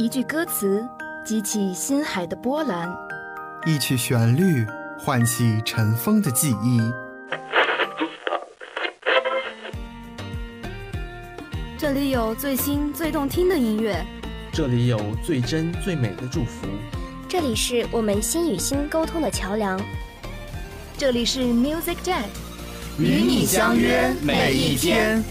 [0.00, 0.86] 一句歌词
[1.24, 2.88] 激起心海的波澜，
[3.66, 4.64] 一曲旋律
[4.96, 6.80] 唤起尘封的记忆。
[11.76, 14.00] 这里有最新最动听的音乐，
[14.52, 16.68] 这里有最真最美的祝福，
[17.28, 19.80] 这里是我们心与心沟通的桥梁，
[20.96, 22.22] 这里是 Music Jam，
[23.00, 25.24] 与你相约每一天。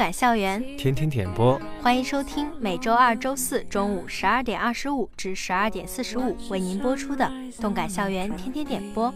[0.00, 7.26] 感校园，天天点播，欢迎收听每周二、周四中午十二点二十五至十二点四十五为您播出的
[7.60, 9.12] 《动感校园天天点播》。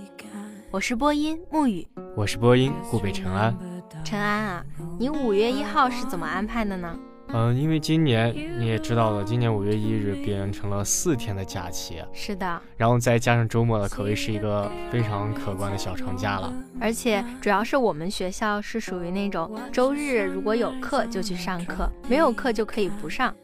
[0.70, 3.56] 我是播音沐雨，我是播音顾北辰安。
[4.04, 4.64] 陈安啊，
[4.98, 6.94] 你五月一号是怎么安排的呢？
[7.36, 16.54] 嗯，因为今年你也知道了，今年五月一日变成了四天的假期，是的，然后再加上周末了，可谓是一个非常可观的小长假了。
[16.80, 23.34] 而且主要是我们学校是属于那种周日如果有课就去上课，没有课就可以不上。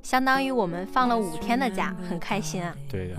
[0.00, 2.72] 相当于我们放了五天的假，很开心啊。
[2.88, 3.16] 对的，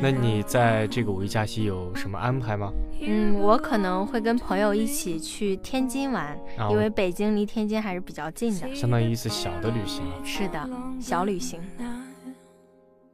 [0.00, 2.70] 那你在这个五一假期有什么安排吗？
[3.00, 6.38] 嗯，我可能会跟朋友一起去天津玩，
[6.70, 10.02] 因为北京离天津还是比较近的，相当于一次小的旅行。
[10.24, 10.68] 是的，
[11.00, 11.60] 小旅行。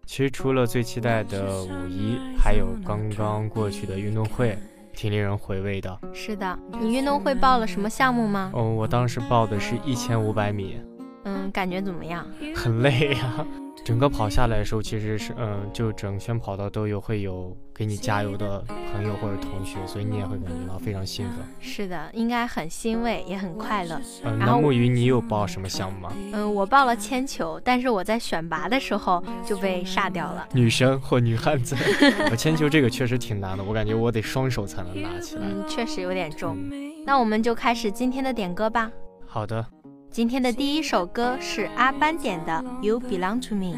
[0.06, 4.58] 其实除了最期待的五一，还有刚刚过去的运动会，
[4.92, 5.98] 挺令人回味的。
[6.12, 8.50] 是的，你运动会报了什么项目吗？
[8.54, 10.80] 哦，我当时报的是一千五百米。
[11.24, 12.26] 嗯，感觉怎么样？
[12.54, 13.46] 很累呀，
[13.84, 21.38] 整个跑下来的时候，其实是嗯，就整圈跑道都有会有给你加油的朋友或者同学，所以你也会感觉到非常兴奋。
[21.60, 24.00] 是的，应该很欣慰，也很快乐。
[24.24, 26.12] 嗯，那木鱼，你有报什么项目吗？
[26.32, 30.46] 嗯，我报了铅球，但是我在选拔的时候就被煞掉了。
[30.52, 31.76] 女生或女汉子，
[32.36, 35.42] 铅球这个确实挺难的，我感觉我得双手才能拿起来。
[35.44, 36.56] 嗯，确实有点重。
[37.04, 38.90] 那我们就开始今天的点歌吧。
[39.26, 39.64] 好的。
[40.12, 42.52] 今天的第一首歌是阿班点的
[42.82, 43.74] 《You Belong to Me》。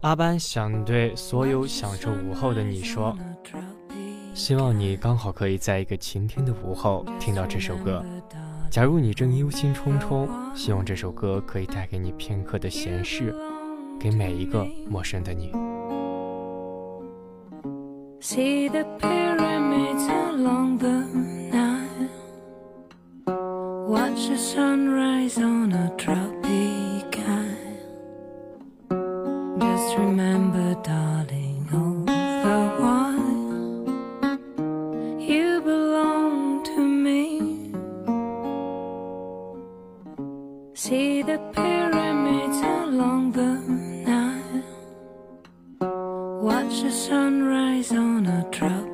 [0.00, 3.16] 阿班想对所有享受午后的你说，
[4.34, 8.04] 希望你刚好可以在一个晴天的午后听到这首歌。
[8.68, 13.32] 假如你正忧心忡忡，希望这首歌可以带给你片刻的闲适，
[14.00, 15.52] 给每一个陌生的你。
[18.20, 21.04] See the pyramids along the
[23.88, 27.56] Watch the sunrise on a tropic isle.
[29.58, 33.38] Just remember, darling, all the while
[35.18, 37.72] you belong to me.
[40.74, 43.54] See the pyramids along the
[44.06, 44.64] Nile.
[46.42, 48.87] Watch the sunrise on a tropic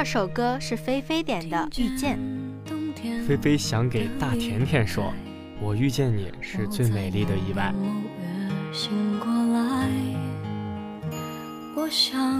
[0.00, 2.18] 二首歌是菲菲点的《遇见》。
[3.26, 5.12] 菲菲想给大甜甜说
[5.60, 7.70] ：“我遇见你是最美丽的意外。”
[11.76, 12.38] 我想，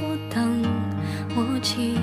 [0.00, 0.62] 我等，
[1.34, 1.96] 我期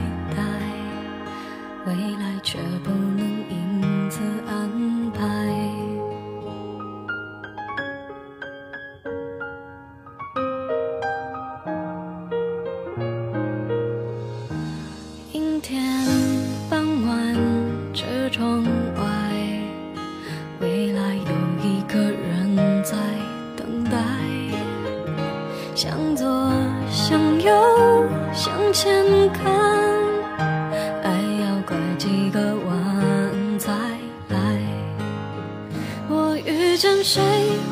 [36.59, 37.21] 遇见谁，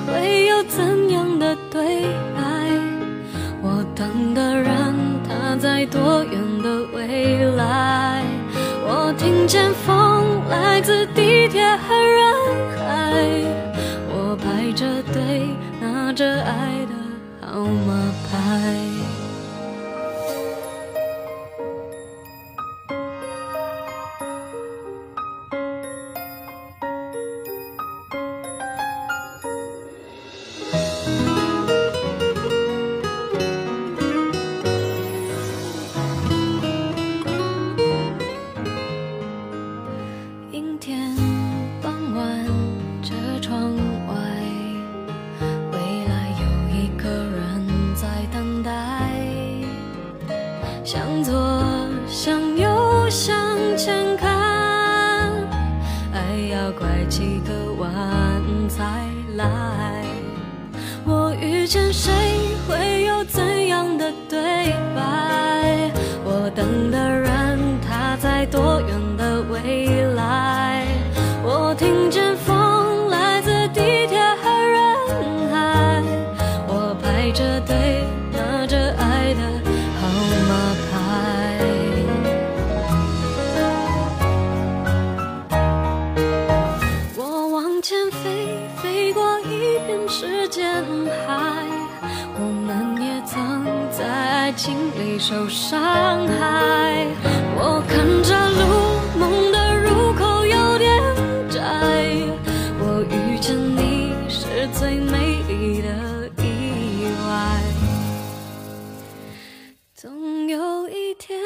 [0.08, 2.04] 会有怎样的对
[2.34, 2.42] 白？
[3.62, 4.96] 我等的人
[5.28, 5.58] 他。
[5.60, 8.24] 在多远的未来？
[8.86, 12.34] 我听见风来自地铁和人
[12.78, 13.16] 海，
[14.08, 15.50] 我排着队
[15.82, 16.94] 拿着爱的
[17.42, 18.87] 号码牌。
[110.88, 111.38] 有一天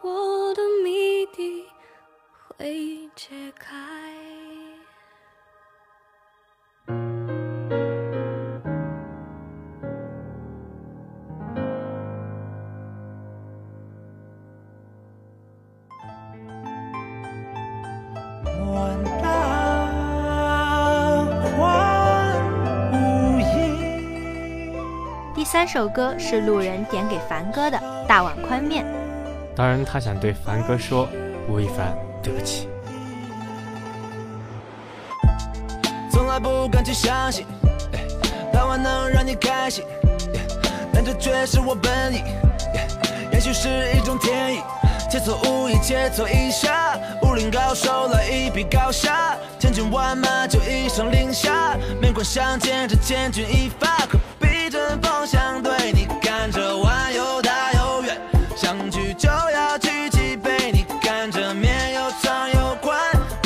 [0.00, 1.66] 我的谜底
[2.56, 3.94] 会解开。
[25.54, 28.84] 三首歌是路人点给凡哥的《大碗宽面》。
[29.56, 31.08] 当然，他想对凡哥说
[31.48, 32.68] ：“吴亦凡，对不起。”
[36.10, 37.46] 从来不敢去相信，
[38.52, 39.84] 大碗能让你开心，
[40.92, 42.22] 但这却是我本意。
[43.32, 44.62] 也许是一种天意，
[45.10, 53.94] 切磋武艺，切磋一下，武林高手来一比高下，千军万马就一声令下，面馆相见，这千钧一发。
[55.02, 57.23] 风相对，你看这碗又大又圆，想去
[59.14, 60.70] 就要举起杯。
[60.72, 62.98] 你看这面又长又宽，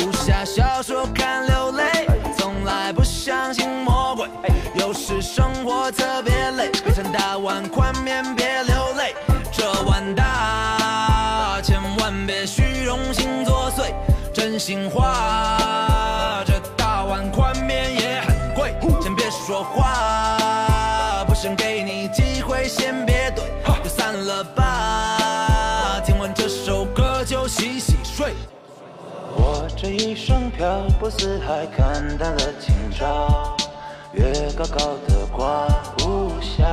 [0.05, 2.07] 武侠小说看流泪，
[2.37, 4.27] 从来不相信魔鬼。
[4.75, 9.15] 有时生活特别累，别尝大碗宽面别流泪。
[9.51, 13.93] 这碗大，千万别虚荣心作祟，
[14.33, 15.57] 真心话，
[29.81, 33.55] 这一生漂泊四海，看淡了今朝，
[34.11, 35.67] 月高高的挂
[35.99, 36.65] 无暇。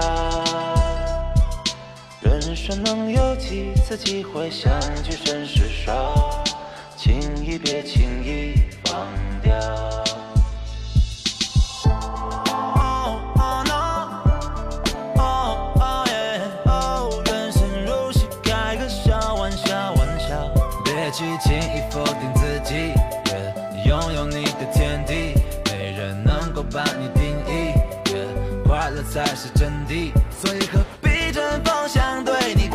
[2.21, 4.73] 人生能有几次机会相
[5.05, 6.43] 聚，真是少，
[6.97, 9.07] 轻易别轻易放
[9.41, 9.55] 掉。
[17.25, 20.51] 人生如戏，开个小玩笑，玩笑，
[20.85, 22.35] 别去轻易否定
[22.67, 22.93] 自己，
[23.73, 25.35] 你拥有你的天地，
[25.71, 27.73] 没人能够把你定义，
[28.67, 32.55] 快乐才是真谛，所以何必针锋相对？
[32.57, 32.66] 你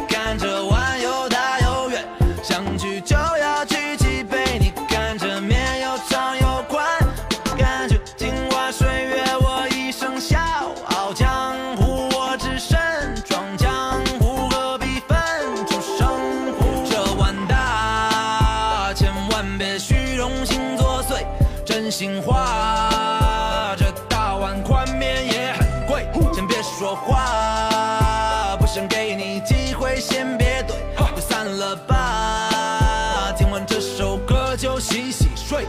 [22.02, 30.74] 心话，这大碗宽面也很贵，先别说话，不想给你机会，先别怼，
[31.16, 33.32] 就散了吧。
[33.38, 35.68] 听完这首歌就洗洗睡。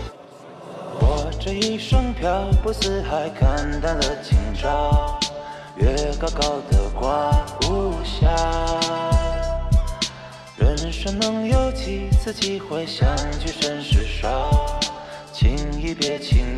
[1.01, 5.21] 我这一生漂泊四海，看淡了今朝，
[5.77, 8.31] 月高高的挂无暇。
[10.57, 13.07] 人生能有几次机会相
[13.39, 14.81] 聚，甚是少。
[15.43, 16.52] 轻易别轻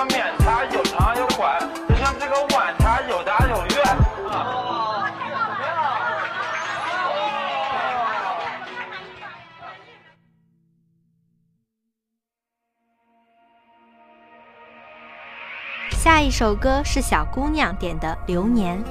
[0.00, 3.84] 个面，它又长又宽，就像这个碗，它又大又圆。
[15.90, 18.82] 下一首歌是小姑娘点的《流年》。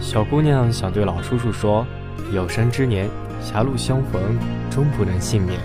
[0.00, 1.86] 小姑娘想对老叔叔说
[2.32, 3.10] ：“有生之年，
[3.42, 4.38] 狭路相逢
[4.70, 5.60] 终不能幸免。”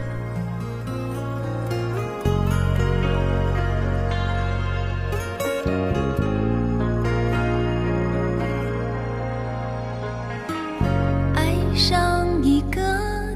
[11.78, 12.82] 上一个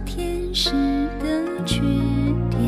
[0.03, 0.71] 天使
[1.19, 1.79] 的缺
[2.49, 2.59] 点。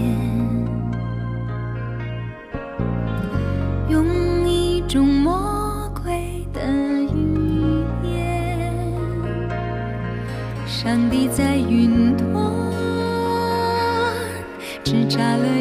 [3.89, 6.61] 用一种魔鬼的
[7.11, 8.71] 语言
[10.67, 12.29] 上帝在云端
[14.83, 15.52] 只眨了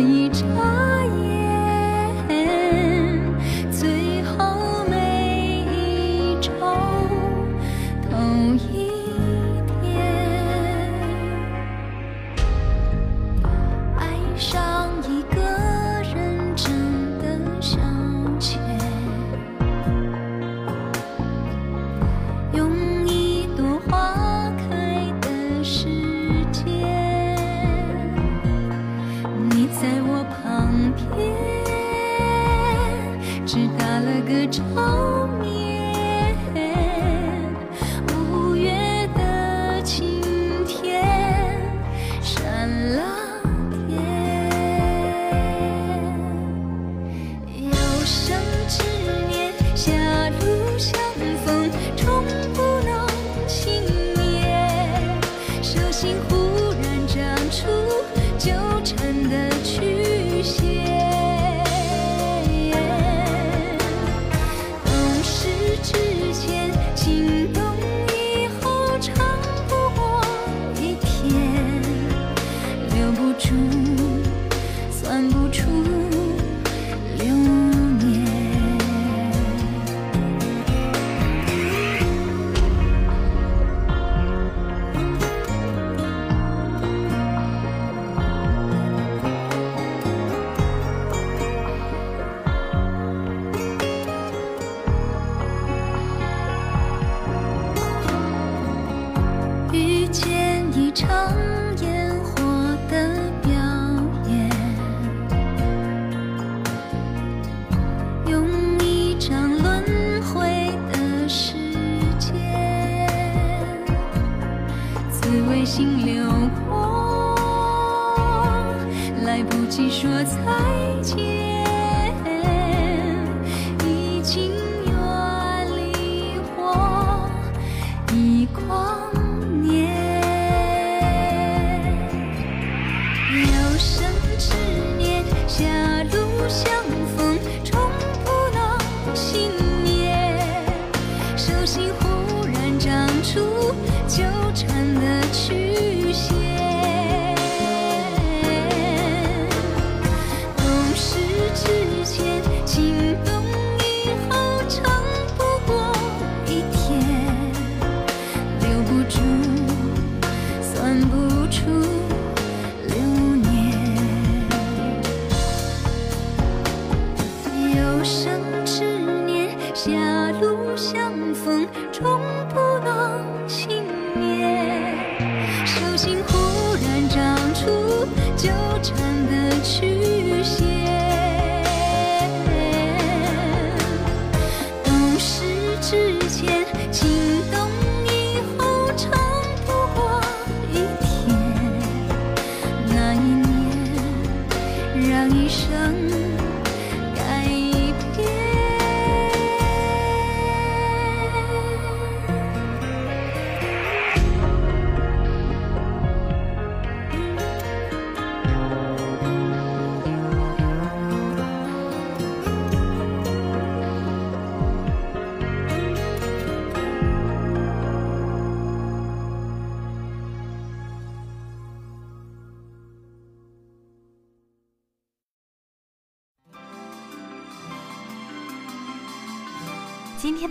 [168.02, 168.31] 不是。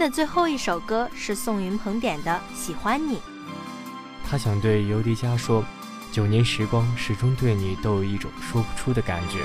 [0.10, 3.16] 最后一首歌是宋云鹏点的《喜欢你》。
[4.30, 5.64] 他想对尤迪加说
[6.12, 9.40] ：“九年时光，始终对你都有一种说不出的感觉。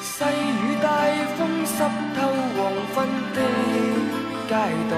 [0.00, 0.88] 细雨大
[1.36, 1.78] 风湿
[2.14, 3.40] 透黄昏的
[4.48, 4.54] 街
[4.90, 4.96] 道，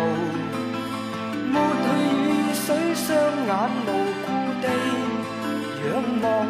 [1.50, 1.86] 抹去
[2.22, 3.50] 雨水，双眼
[3.86, 3.88] 无
[4.26, 4.26] 故
[4.60, 4.64] 地
[5.88, 6.46] 仰望。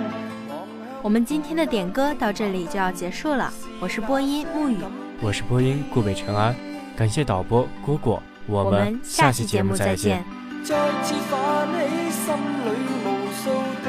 [1.02, 4.78] 我们今天的点歌到这里就要结束了，我是播音沐雨，
[5.20, 6.56] 我是播音顾北辰安，
[6.96, 10.24] 感谢导播蝈蝈，我们下期节目再见。
[10.64, 12.34] 再次泛起心
[12.64, 12.68] 里
[13.04, 13.52] 无数
[13.84, 13.88] 的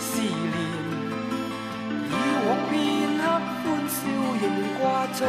[0.00, 0.32] 思念，
[2.08, 2.10] 以
[2.48, 2.74] 往片
[3.18, 3.22] 刻
[3.60, 4.00] 欢笑
[4.40, 4.42] 仍
[4.80, 5.20] 挂在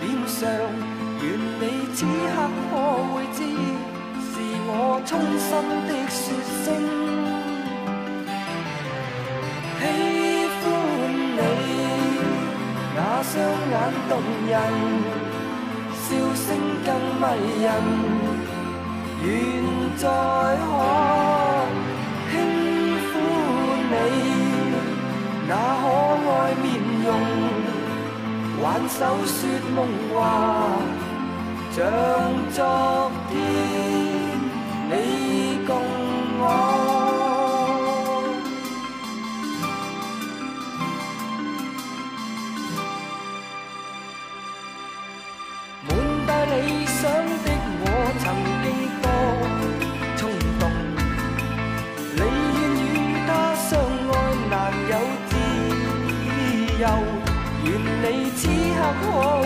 [0.00, 0.40] 脸上，
[1.22, 1.62] 愿你
[1.94, 2.36] 此刻
[2.68, 2.72] 可
[3.14, 3.38] 会知，
[4.26, 4.34] 是
[4.66, 5.08] 我衷
[5.38, 5.48] 心
[5.86, 6.18] 的说
[6.64, 6.66] 声
[9.78, 9.80] 喜
[10.60, 10.68] 欢
[11.38, 11.38] 你，
[12.96, 13.32] 那双
[13.70, 13.72] 眼
[14.08, 14.12] 动
[14.48, 14.52] 人，
[16.10, 16.46] 笑声
[16.84, 16.88] 更
[17.20, 17.22] 迷
[17.62, 17.66] 人。
[19.22, 19.26] 愿
[19.96, 20.68] 再可
[22.32, 22.32] 轻
[23.06, 23.08] 抚
[23.92, 23.94] 你
[25.46, 25.50] 那
[25.80, 25.84] 可
[26.26, 26.66] 爱面
[27.04, 27.08] 容，
[28.60, 29.38] 挽手说
[29.76, 29.78] 梦
[30.12, 30.16] 话，
[31.70, 31.78] 像
[32.50, 32.58] 昨
[33.30, 33.32] 天
[34.90, 34.92] 你
[35.64, 35.70] 共
[36.40, 36.44] 我。
[58.92, 59.39] 我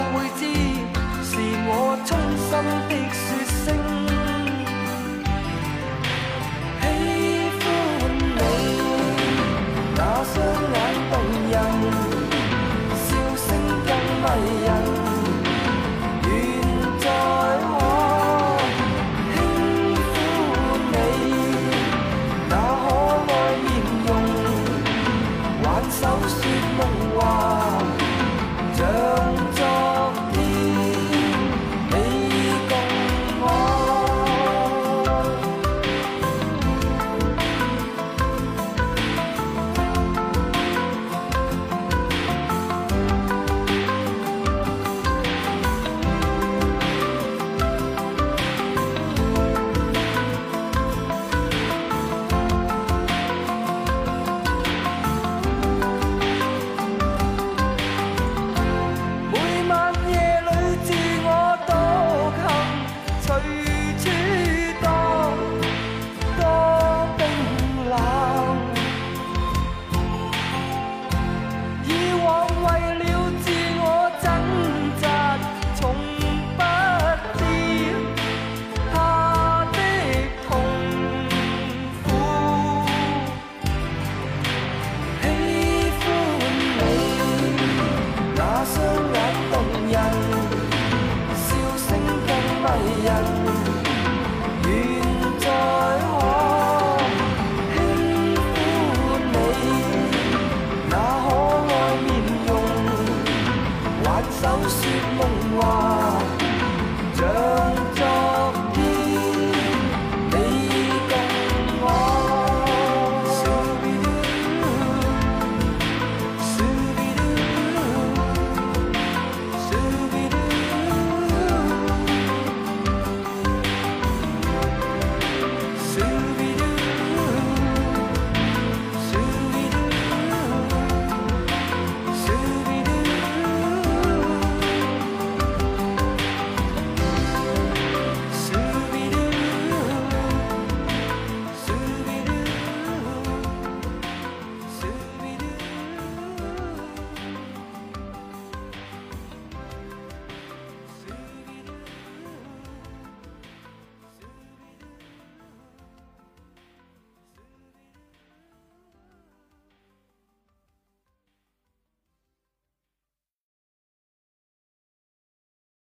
[92.74, 93.83] Yeah.